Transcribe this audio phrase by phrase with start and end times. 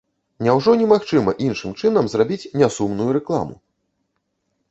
[0.45, 3.55] Няўжо немагчыма іншым чынам зрабіць нясумную рэкламу?